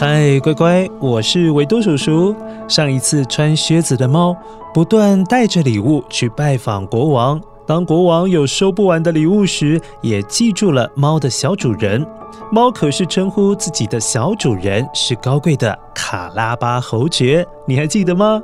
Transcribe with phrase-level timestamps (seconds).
[0.00, 2.34] 嗨，乖乖，我是维多叔叔。
[2.66, 4.34] 上一次穿靴子的猫
[4.72, 7.38] 不断带着礼物去拜访国王。
[7.66, 12.02] 当国王有收不完的礼物时，也记住了猫的小主人。
[12.50, 18.40] 猫可是称呼自己的小主人是高贵的卡拉巴侯爵，你还记得吗？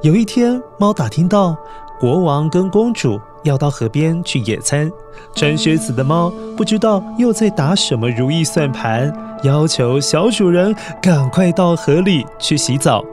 [0.00, 1.54] 有一天，猫打听到
[2.00, 4.90] 国王跟公主要到河边去野餐，
[5.34, 9.14] 穿靴子的猫不知道又在打什么如意算盘。
[9.42, 13.04] 要求小主人赶快到河里去洗澡。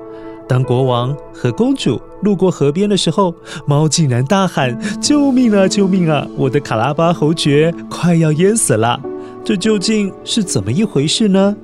[0.48, 3.34] 当国王和公主路过河边的时候，
[3.66, 5.68] 猫竟然大喊：“救命啊！
[5.68, 6.28] 救命啊！
[6.36, 9.00] 我的卡拉巴侯爵快要淹死了！”
[9.44, 11.56] 这究竟是怎么一回事呢？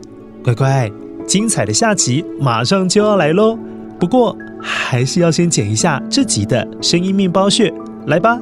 [0.43, 0.89] 乖乖，
[1.27, 3.57] 精彩的下集马上就要来喽！
[3.99, 7.73] 不过还是要先剪一下这集的声音面包屑，
[8.07, 8.39] 来吧。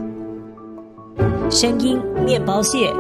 [1.50, 2.92] 声音面包屑。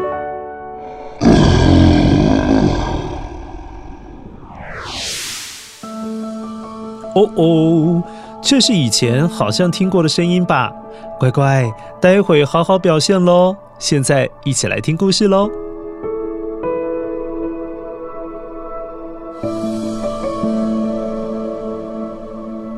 [7.17, 8.03] 哦哦，
[8.43, 10.71] 这是以前好像听过的声音吧？
[11.19, 11.65] 乖乖，
[11.99, 13.55] 待会好好表现喽。
[13.79, 15.49] 现在一起来听故事喽。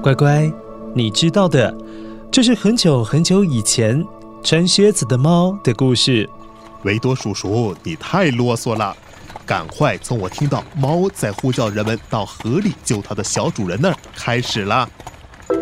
[0.02, 0.50] 乖乖，
[0.94, 1.76] 你知道的，
[2.32, 4.06] 这是很久很久以前
[4.42, 6.30] 穿靴子的猫的故事。
[6.84, 8.96] 维多叔叔，你太啰嗦了。
[9.46, 14.88] 赶快从我听到猫在呼叫人们到河里救它的小主人那儿开始啦！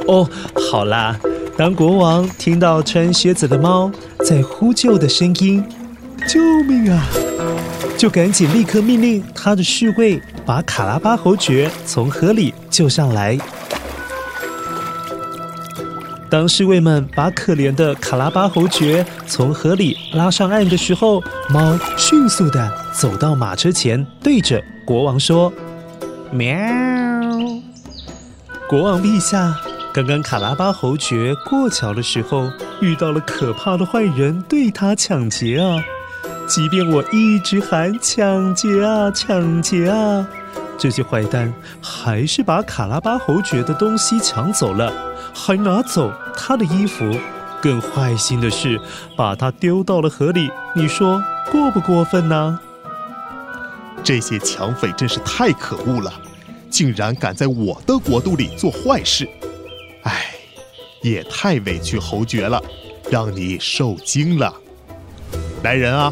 [0.07, 0.29] 哦，
[0.71, 1.17] 好啦，
[1.57, 3.91] 当国王听到穿靴子的猫
[4.25, 5.63] 在呼救的声音，
[6.27, 7.05] 救命啊！
[7.97, 13.37] 就赶紧立刻命令他的侍卫把卡拉巴侯爵从河里救上来。
[16.29, 25.51] 当侍卫们把可怜的卡拉巴侯爵从河里拉上岸的时候，猫迅速地走到马车前，对着国王说
[26.31, 26.57] ：“喵！
[28.67, 29.55] 国王陛下，
[29.93, 32.51] 刚刚卡拉巴侯爵过桥的时候，
[32.81, 35.81] 遇到了可怕的坏人，对他抢劫啊！
[36.45, 40.27] 即便我一直喊抢劫啊，抢劫啊，
[40.77, 44.91] 这些坏蛋还是把卡拉巴侯爵的东西抢走了。”
[45.37, 47.05] 还拿走他的衣服，
[47.61, 48.81] 更坏心的是
[49.15, 50.49] 把他丢到了河里。
[50.75, 52.59] 你说过不过分呢？
[54.03, 56.11] 这些抢匪真是太可恶了，
[56.71, 59.29] 竟然敢在我的国度里做坏事！
[60.03, 60.33] 哎，
[61.03, 62.61] 也太委屈侯爵了，
[63.11, 64.51] 让你受惊了。
[65.61, 66.11] 来人啊，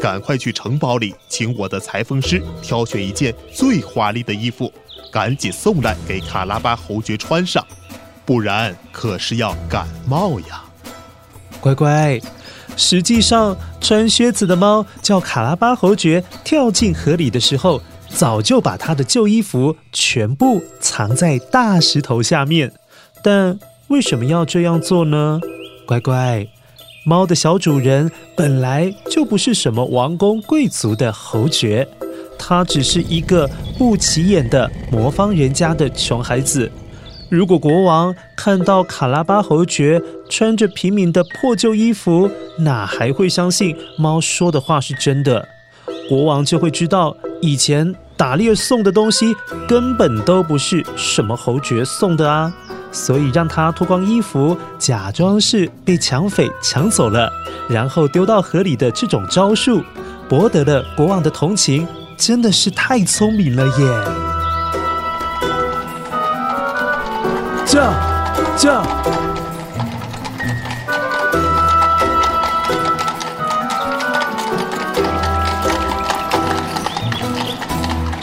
[0.00, 4.72] 赶快去城堡里，请我的裁缝师挑选一件最华丽的衣服，
[5.12, 7.64] 赶紧送来给卡拉巴侯爵穿上。
[8.24, 10.64] 不然可是要感冒呀！
[11.60, 12.20] 乖乖，
[12.76, 22.72] 实际上穿靴子的猫叫卡拉巴侯爵跳进河里的时候，早就把他的旧衣服全部藏在大石头下面。
[23.22, 25.40] 但为什么要这样做呢？
[25.86, 26.46] 乖乖，
[27.04, 31.86] 猫的小主人本来就不是什么王公贵族的侯爵，
[32.38, 33.48] 他只是一个
[33.78, 36.70] 不起眼的魔方人家的穷孩子。
[37.34, 40.00] 如果国王看到卡拉巴侯爵
[40.30, 45.48] 穿着平民的破旧衣服，哪还会相信猫说的话是真的？
[46.08, 49.34] 国王就会知道，以前打猎送的东西
[49.66, 52.54] 根本都不是什么侯爵送的啊！
[52.92, 57.28] 所以让他脱光衣服，假装是被抢匪抢走了，
[57.68, 59.82] 然后丢到河里的这种招数，
[60.28, 61.84] 博得了国王的同情，
[62.16, 64.43] 真的是太聪明了耶！
[67.74, 67.82] 驾
[68.56, 68.84] 驾！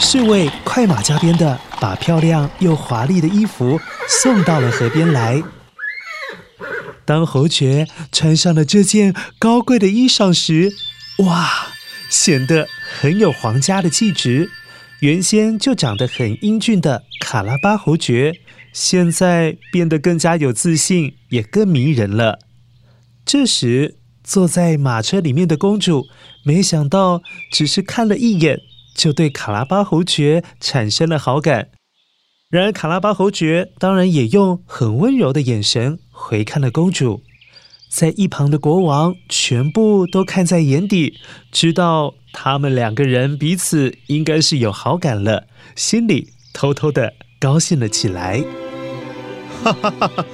[0.00, 3.78] 侍卫快马加鞭的把漂亮又华丽的衣服
[4.08, 5.42] 送到了河边来。
[7.04, 10.72] 当侯爵穿上了这件高贵的衣裳时，
[11.18, 11.50] 哇，
[12.08, 12.66] 显得
[12.98, 14.50] 很有皇家的气质。
[15.00, 18.40] 原先就长得很英俊的卡拉巴侯爵，
[18.72, 22.38] 现在变得更加有自信，也更迷人了。
[23.24, 26.06] 这时，坐在马车里面的公主，
[26.44, 28.60] 没想到只是看了一眼。
[28.94, 31.70] 就对卡拉巴侯爵产生了好感。
[32.50, 37.22] 然而，卡拉巴侯爵当然也用很温柔的眼神回看了公主。
[37.88, 41.14] 在一旁的国王全部都看在眼底，
[41.50, 48.40] 知道他们两个人彼此应该是有好感了，心里偷偷的高兴了起来。
[49.64, 50.24] 哈哈哈哈！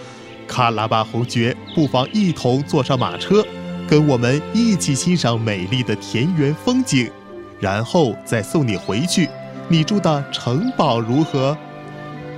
[0.47, 3.43] 卡拉巴侯爵，不妨一同坐上马车，
[3.89, 7.11] 跟我们一起欣赏美丽的田园风景。
[7.59, 9.27] 然后再送你回去，
[9.69, 11.57] 你住的城堡如何？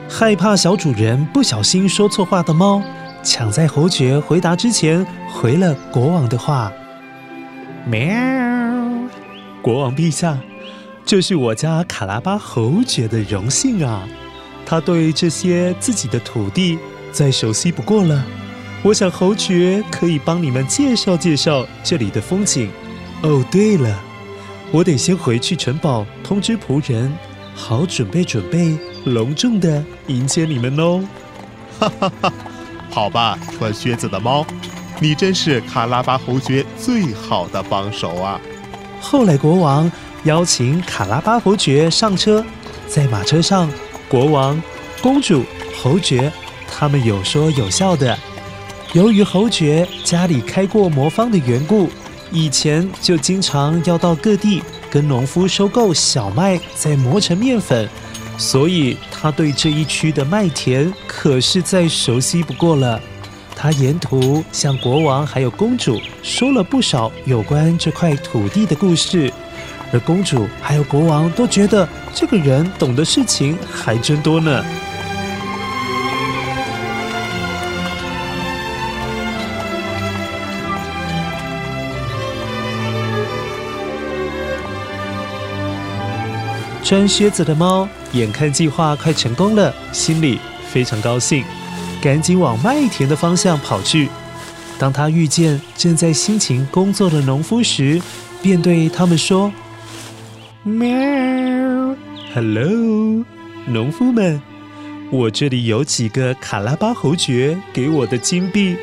[0.08, 2.80] 害怕小主人不小心说错话的猫，
[3.24, 6.72] 抢在侯爵回答之前回了国王的话。
[7.86, 8.08] 喵！
[9.60, 10.38] 国王陛下，
[11.04, 14.08] 这是我家卡拉巴侯爵的荣幸啊！
[14.70, 16.78] 他对这些自己的土地
[17.10, 18.24] 再熟悉不过了。
[18.84, 22.70] 我想侯爵可以帮你们介绍介绍这里的风景。
[23.22, 24.00] 哦，对了。
[24.70, 27.12] 我得先回去城堡通知仆人，
[27.52, 31.04] 好准备准备，隆重的迎接你们哦。
[31.80, 32.32] 哈哈哈！
[32.90, 34.46] 好吧，穿靴子的猫，
[35.00, 38.40] 你真是卡拉巴侯爵最好的帮手啊。
[39.00, 39.90] 后来国王
[40.22, 42.44] 邀请卡拉巴侯爵上车，
[42.86, 43.68] 在马车上，
[44.10, 44.62] 国王、
[45.00, 45.42] 公主、
[45.80, 46.30] 侯爵
[46.68, 48.18] 他们有说有笑的。
[48.92, 51.88] 由于侯爵家里开过磨坊的缘故。
[52.32, 57.88] 以前就经常要到各地跟农夫收购小麦，再磨成面粉，
[58.38, 63.00] 所以他对这一区的麦田可是再熟悉不过了。
[63.56, 69.32] 他沿途向国王还有公主说了不少有关这块土地的故事，
[69.92, 74.64] 而公主还有国王都觉得这个人懂的事情还真多呢。
[86.82, 90.40] 穿靴子的猫眼看计划快成功了，心里
[90.72, 91.44] 非常高兴，
[92.02, 94.08] 赶紧往麦田的方向跑去。
[94.76, 98.02] 当他遇见正在辛勤工作的农夫时，
[98.42, 99.52] 便对他们说
[100.62, 100.86] ：“喵
[102.34, 103.24] ，Hello，
[103.66, 104.42] 农夫们，
[105.10, 108.76] 我这里有几个卡拉巴侯爵给我的金币，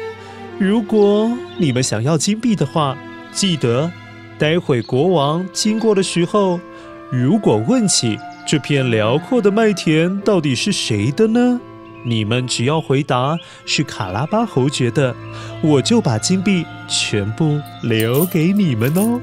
[0.58, 2.98] 如果你们想要金币的话，
[3.32, 3.92] 记得
[4.40, 6.60] 待会国王经过的时候。”
[7.10, 11.62] 如果问起这片辽阔的麦田到底是谁的呢？
[12.04, 15.16] 你们只要回答是卡拉巴侯爵的，
[15.62, 19.22] 我就把金币全部留给你们哦。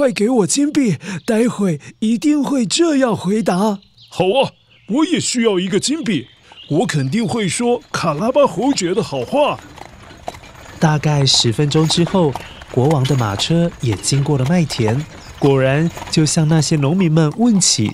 [0.00, 3.80] 快给我金币，待会一定会这样回答。
[4.08, 4.52] 好啊，
[4.88, 6.26] 我也需要一个金币，
[6.70, 9.60] 我肯定会说卡拉巴侯爵的好话。
[10.78, 12.32] 大概十分钟之后。
[12.72, 15.04] 国王的马车也经过了麦田，
[15.40, 17.90] 果然就向那些农民们问起：“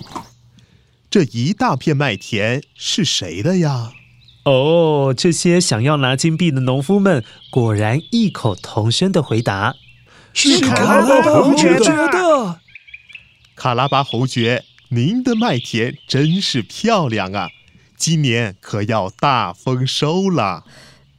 [1.09, 3.91] 这一大片麦田是谁的呀？”
[4.45, 9.73] 哦，这些想要拿金币的农夫们果然异口同声的回答
[10.37, 12.59] ：“是卡拉巴侯爵的。”
[13.57, 17.49] 卡拉巴侯爵，您的麦田真是漂亮啊！
[17.97, 20.63] 今年可要大丰收了。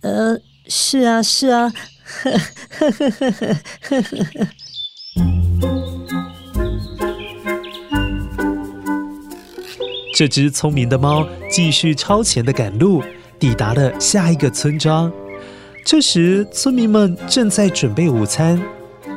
[0.03, 1.73] 呃，是啊，是啊。
[2.05, 4.49] 呵呵呵呵呵呵呵。
[10.15, 13.03] 这只聪明的猫继续超前的赶路，
[13.41, 15.13] 抵达了下一个村庄。
[15.85, 18.63] 这时，村民们正在准备午餐，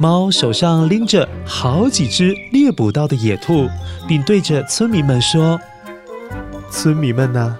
[0.01, 3.69] 猫手上拎着好几只猎捕到的野兔，
[4.07, 5.61] 并对着村民们说
[6.71, 7.55] ：“村民们呐，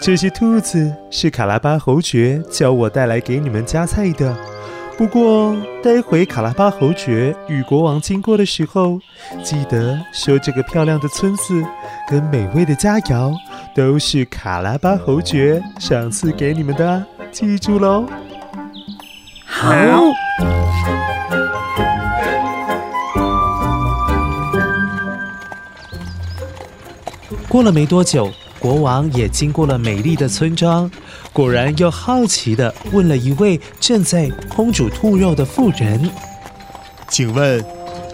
[0.00, 4.36] 这些兔子是卡拉巴侯爵叫我带来给你们夹菜的。”
[4.98, 8.98] 不过，待会卡拉巴侯爵与国王经过的时候，
[9.44, 11.64] 记得说这个漂亮的村子
[12.10, 13.32] 跟美味的佳肴
[13.72, 18.04] 都是卡拉巴侯爵赏赐给你们的，记住喽。
[19.46, 19.72] 好。
[27.54, 30.90] 过了没多久，国王也经过了美丽的村庄，
[31.32, 36.10] 果然又好奇地问了一位正在烹煮兔肉的妇人
[37.08, 37.64] ：“请问，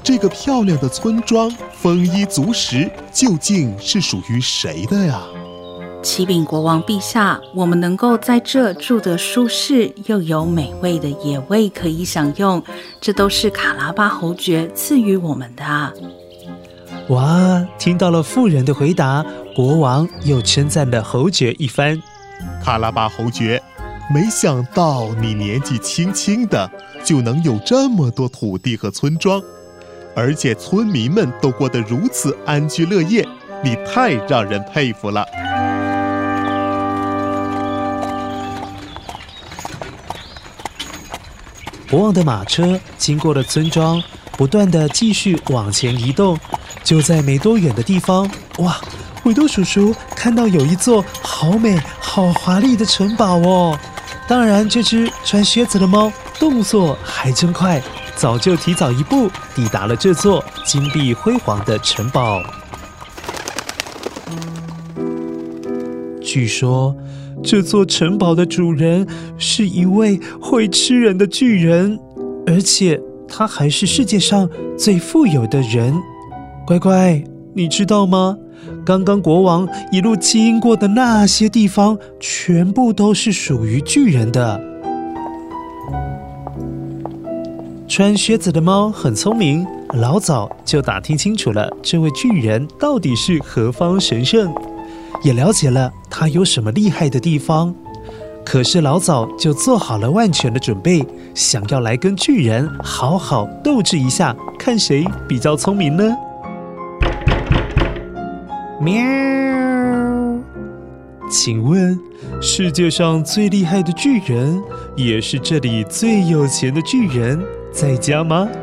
[0.05, 5.23] 这个漂亮的村庄丰衣足食，究竟是属于谁的呀？”
[6.05, 12.63] 启禀国王陛下，我们能够在这住得舒适，又有美味的野味可以享用，
[13.01, 15.95] 这都是卡拉巴侯爵赐予我们的。
[17.11, 17.61] 哇！
[17.77, 19.25] 听到了妇人的回答，
[19.55, 22.01] 国王又称赞了侯爵一番。
[22.63, 23.61] 卡拉巴侯爵，
[24.15, 26.71] 没想到你年纪轻轻的
[27.03, 29.43] 就能有这么多土地和村庄，
[30.15, 33.27] 而且村民们都过得如此安居乐业，
[33.65, 35.27] 你太让人佩服了。
[41.91, 44.01] 国王的马车经过了村庄，
[44.37, 46.39] 不断的继续往前移动。
[46.83, 48.81] 就在没多远的地方，哇！
[49.25, 53.79] 维多叔叔看到有一座好美、好华丽的城堡哦。
[54.27, 57.83] 当然，这只穿靴子的猫动作还真快，
[58.17, 62.43] 早就提早一步抵达了这座金碧辉煌的城堡。
[66.23, 66.97] 据说，
[67.45, 69.07] 这座城堡的主人
[69.37, 72.01] 是一位会吃人的巨人，
[72.47, 75.95] 而且他还是世界上最富有的人。
[76.71, 78.39] 乖乖，你知道吗？
[78.87, 84.61] 刚刚国王一路经过的那些地方，全部都是属于巨人的。
[87.89, 94.55] 穿靴子的猫很聪明，老早就打听清楚了这位巨人到底是何方神圣，
[95.25, 97.75] 也了解了他有什么厉害的地方。
[98.45, 106.17] 可是老早就做好了万全的准备，想要来跟巨人好好斗智一下，看谁比较聪明呢？
[108.83, 108.95] 喵，
[111.31, 112.01] 请问
[112.41, 114.59] 世界上最厉害的巨人，
[114.97, 117.39] 也是这里最有钱的巨人，
[117.71, 118.49] 在家吗？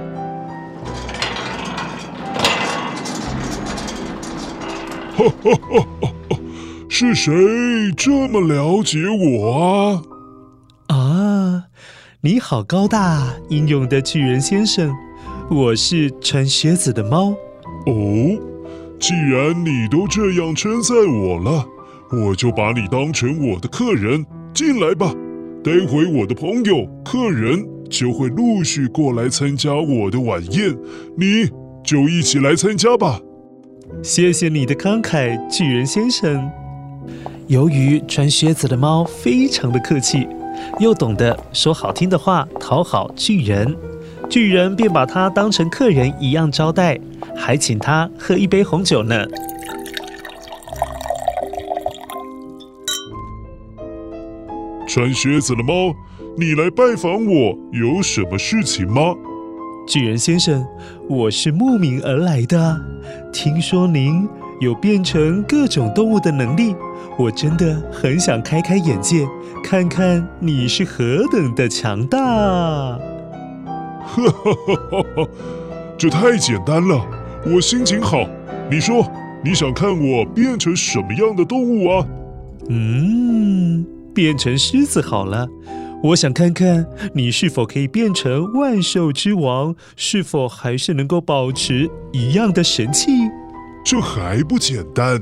[5.15, 6.09] 哈哈哈哈哈！
[6.89, 7.31] 是谁
[7.95, 10.01] 这么了解我
[10.87, 10.97] 啊？
[10.97, 11.65] 啊，
[12.21, 14.91] 你好高大英勇的巨人先生，
[15.51, 17.35] 我是穿靴子的猫。
[17.85, 18.56] 哦。
[18.99, 21.65] 既然你都这样称赞我了，
[22.11, 25.13] 我就把你当成我的客人，进来吧。
[25.63, 30.75] 待会我的朋友、客人就会陆续过来参加我的晚宴，
[31.15, 31.49] 你
[31.83, 33.19] 就一起来参加吧。
[34.01, 36.49] 谢谢你的慷慨，巨人先生。
[37.47, 40.27] 由于穿靴子的猫非常的客气，
[40.79, 43.75] 又懂得说好听的话讨好巨人，
[44.29, 46.99] 巨人便把他当成客人一样招待。
[47.35, 49.25] 还请他喝一杯红酒呢。
[54.87, 55.93] 穿靴子的猫，
[56.37, 59.13] 你来拜访我有什么事情吗？
[59.87, 60.65] 巨人先生，
[61.07, 62.81] 我是慕名而来的。
[63.31, 64.27] 听说您
[64.59, 66.75] 有变成各种动物的能力，
[67.17, 69.25] 我真的很想开开眼界，
[69.63, 72.99] 看看你是何等的强大。
[74.07, 75.29] 哈哈哈哈，
[75.97, 77.05] 这太简单了。
[77.45, 78.25] 我心情好，
[78.71, 79.05] 你说
[79.43, 82.07] 你想看我变成什么样的动物啊？
[82.69, 85.47] 嗯，变成狮子好了。
[86.03, 93.11] 我想看看你是否可以变成万兽之王，是否还是能够保持一样的神气？
[93.83, 95.21] 这还不简单。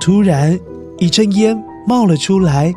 [0.00, 0.58] 突然
[0.98, 2.72] 一阵烟冒了出来，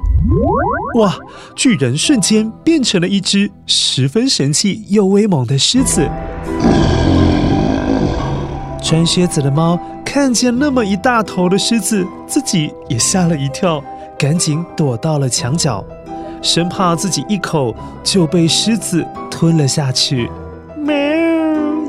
[0.98, 1.16] 哇！
[1.56, 6.10] 巨人瞬间变成了一只十分神气又威猛的狮子。
[8.82, 13.84] 穿靴子的猫看见那么一大头的狮子，自己也吓了一跳，
[14.18, 15.84] 赶紧躲到了墙角，
[16.42, 20.30] 生怕自己一口就被狮子吞了下去。
[20.78, 20.96] 喵！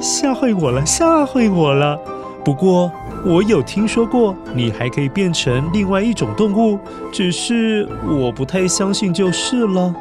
[0.03, 1.99] 吓坏我了，吓坏我了。
[2.45, 2.91] 不过
[3.25, 6.79] 我有听说过，你还可以变成另外一种动物，
[7.13, 9.95] 只是我不太相信就是了。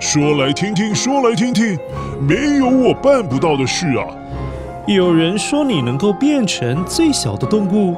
[0.00, 1.78] 说来听听，说来听听，
[2.20, 4.04] 没有我办不到的事啊。
[4.86, 7.96] 有人说你能够变成最小的动物，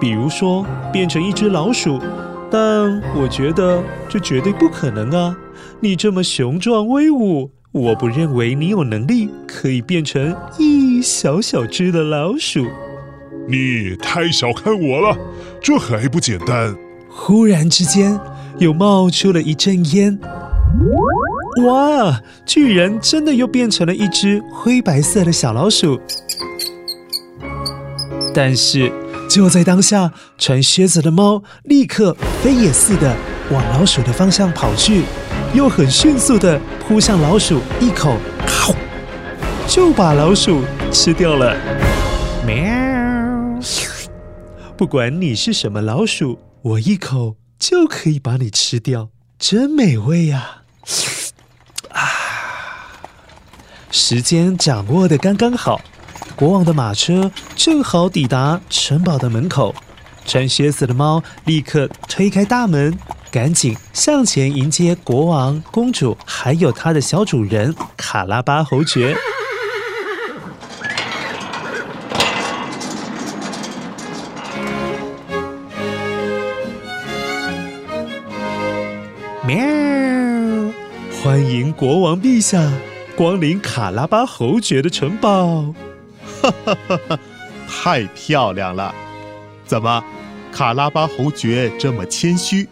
[0.00, 2.00] 比如说变成一只老鼠，
[2.50, 5.36] 但我觉得这绝对不可能啊！
[5.80, 12.66] 你这么雄壮威武，我不认为你有能力可以变成一小小只的老鼠。
[13.48, 15.16] 你太小看我了，
[15.60, 16.74] 这还不简单？
[17.08, 18.18] 忽然之间，
[18.58, 20.18] 又冒出了一阵烟。
[21.66, 22.20] 哇！
[22.46, 26.00] 居然真的又变成了一只灰白色的小老鼠。
[28.34, 28.90] 但是
[29.28, 33.14] 就在当下，穿靴子的猫立刻飞也似的
[33.50, 35.02] 往老鼠的方向跑去。
[35.52, 38.16] 又很迅速的扑向老鼠，一口，
[39.68, 41.54] 就把老鼠吃掉了。
[42.46, 43.01] 喵！
[44.82, 50.62] 不管你是什么老鼠，我一口就可以把你吃掉，真美味呀！
[51.90, 52.02] 啊！
[53.92, 55.80] 时间掌握得刚刚好，
[56.34, 59.72] 国王的马车正好抵达城堡的门口。
[60.24, 62.92] 穿靴子的猫立刻推开大门。
[63.30, 69.16] 赶紧向前迎接国王、公主，还有他的小主人卡拉巴侯爵。
[81.82, 82.72] 国王陛下
[83.16, 85.74] 光临卡拉巴侯爵的城堡。
[86.40, 87.18] 哈哈哈哈！
[87.66, 88.94] 太漂亮了！
[89.66, 90.04] 怎么，
[90.52, 92.68] 卡拉巴侯爵这么谦虚？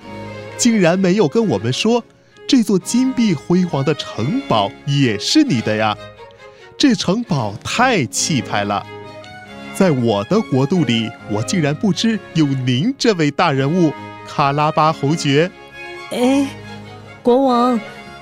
[0.57, 2.05] 竟然没有跟我们说，
[2.47, 5.99] 这座金碧辉煌的城堡也是你的呀！
[6.79, 8.87] 这城堡太气派了，
[9.75, 13.93] 在我的国度里，我竟然不知有您这位大人物——
[14.29, 15.51] 卡拉巴侯爵。
[16.13, 16.47] 哎，
[17.25, 17.81] 国王，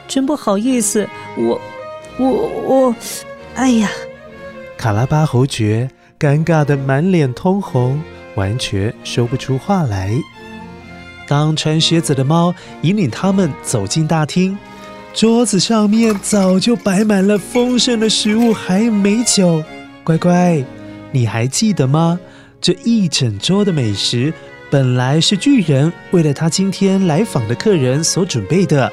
[0.08, 1.60] 真不好意思，我、
[2.18, 2.94] 我、我……
[3.54, 3.90] 哎呀！
[4.76, 8.00] 卡拉巴侯爵尴尬得满脸通红，
[8.34, 10.12] 完全说不出话来。
[11.26, 14.56] 当穿靴子的猫引领他们走进大厅，
[15.12, 19.62] 桌子上面早就摆满了丰盛的食物，还有美酒。
[20.04, 20.64] 乖乖，
[21.12, 22.18] 你还记得吗？
[22.60, 24.32] 这一整桌的美食
[24.70, 28.90] 本来是巨人为了他今天来访的客人所准备的。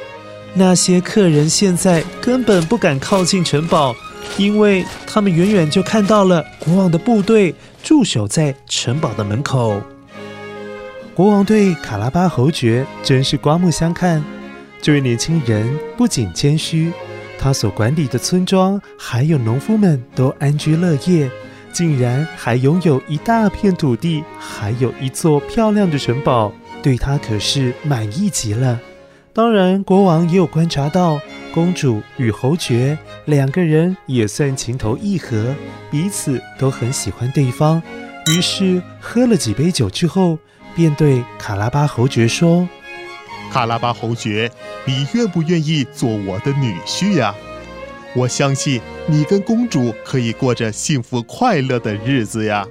[0.57, 3.93] 那些客人现在根本不敢靠近城堡，
[4.37, 9.81] 因为他们远远就看到了国王的部队驻守在城堡的门口。
[11.13, 14.23] 国王对卡拉巴侯爵真是刮目相看。
[14.81, 16.91] 这位年轻人不仅谦虚，
[17.37, 21.29] 他所管理的村庄还有农夫们都安居乐业，
[21.73, 28.79] 竟然还拥有一大片土地，还有一座漂亮的城堡，对他可是满意极了。
[29.35, 31.19] 当然，国王也有观察到，
[31.53, 35.53] 公主与侯爵两个人也算情投意合，
[35.91, 37.83] 彼此都很喜欢对方。
[38.27, 40.39] 于是喝了几杯酒之后，
[40.73, 42.65] 便对卡拉巴侯爵说
[43.51, 44.49] ：“卡拉巴侯爵，
[44.85, 47.35] 你愿不愿意做我的女婿呀？
[48.15, 52.65] 我相信你跟公主可以过着幸福快乐的日子呀。”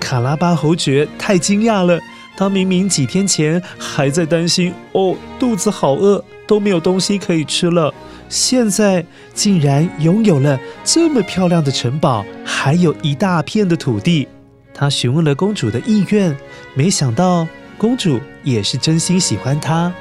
[0.00, 2.00] 卡拉巴侯爵太惊讶了，
[2.36, 7.92] 他明明几天前还在担心哦，肚子好饿，都没有东西可以吃了，
[8.28, 14.26] 现在竟然拥有了这么漂亮的城堡，还有一大片的土地。
[14.74, 16.34] 他询问了公主的意愿，
[16.74, 19.92] 没想到公主也是真心喜欢他。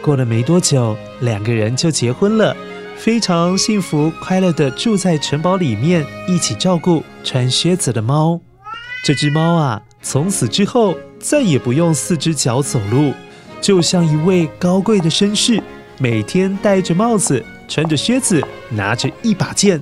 [0.00, 2.56] 过了没多久，两个人就结婚了，
[2.96, 8.40] 非常幸福快乐地住在城堡里面，一起照顾穿靴子的猫。
[9.04, 13.12] 这只猫啊，从此之后再也不用四只脚走路，
[13.60, 15.62] 就像一位高贵的绅士，
[15.98, 19.80] 每天戴着帽子，穿着靴子，拿着一把剑，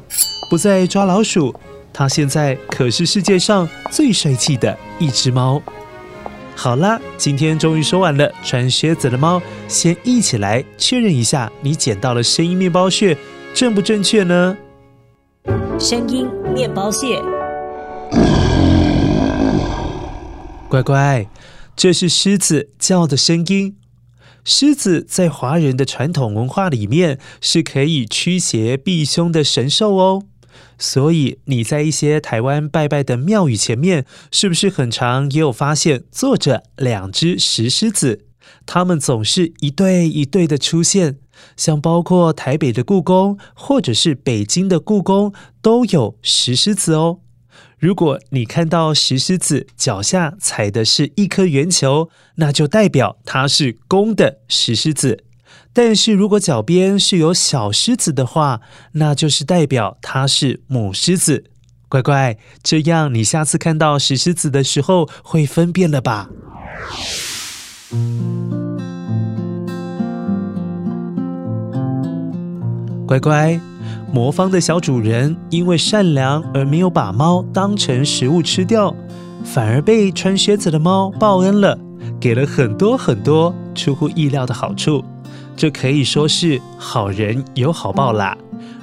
[0.51, 1.55] 不再抓老鼠。
[1.93, 5.61] 它现在可是世界上最帅气的一只猫。
[6.55, 8.31] 好啦，今天终于说完了。
[8.45, 13.17] 穿靴子的猫，先一起来确认一下，你捡到了声音面包屑
[13.55, 14.57] 正不正确呢？
[15.79, 17.19] 声音面包屑，
[20.71, 21.29] 乖乖，
[21.75, 23.77] 这是狮子叫的声音。
[24.45, 30.23] 狮子在华人的传统文化里面是可以驱邪避凶的神兽哦。
[30.79, 38.27] 所以你在一些台湾拜拜的庙宇前面，是不是很常也有发现坐着两只石狮子？
[38.65, 41.19] 它们总是一对一对的出现，
[41.57, 47.19] 像包括台北的故宫，或者是北京的故宫，都有石狮子哦。
[47.81, 55.25] 如果你看到石狮子脚下踩的是一颗圆球，那就代表它是公的石狮子。
[55.73, 58.61] 但是如果脚边是有小狮子的话，
[58.93, 61.45] 那就是代表它是母狮子。
[61.89, 66.29] 乖乖，这样你下次看到石狮子的时候会分辨了吧？
[73.07, 73.59] 乖乖，
[74.13, 78.95] 魔方的小主人因为善良而没有把猫当成食物吃掉，
[79.45, 81.79] 反而被穿靴子的猫报恩了，
[82.19, 85.05] 给了很多很多出乎意料的好处。
[85.57, 88.37] 这可以说是好人有好报啦。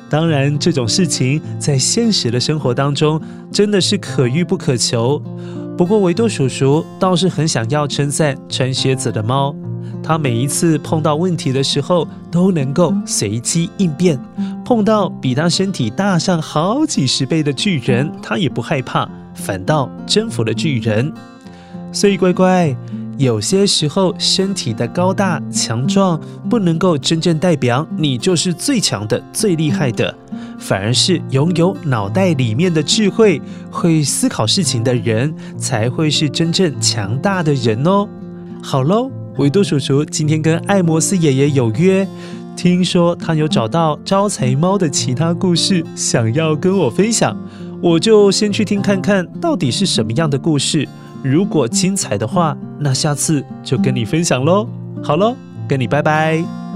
[0.10, 3.20] 当然，这种事情在现实的生活当中
[3.52, 5.22] 真的是可遇不可求。
[5.78, 9.54] 不过，维多叔叔倒是很想要称赞穿靴子的猫。
[10.02, 14.18] 他每一次碰到问题的时候，都能够随机应变。
[14.68, 21.10] 碰到比他身体大上好几十倍的巨人，他也不害怕，反倒征服了巨人。
[21.94, 22.76] 所以，乖乖，
[23.18, 30.14] 有些时候身体的高大强壮，不能够真正代表你就是最强的、最厉害的，
[30.60, 38.06] 反而是拥有脑袋里面的智慧、会思考事情的人，才会是真正强大的人哦。
[38.62, 39.10] 好喽。
[39.38, 42.08] 维多叔叔今天跟艾摩斯爷爷有约，
[42.58, 47.38] 听说他有找到招财猫的其他故事，想要跟我分享，
[47.82, 50.90] 我就先去听看看到底是什么样的故事。
[51.24, 54.68] 如果精彩的话，那下次就跟你分享喽。
[55.04, 55.36] 好喽，
[55.70, 56.67] 跟你拜拜。